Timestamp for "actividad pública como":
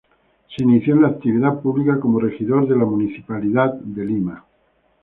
1.09-2.19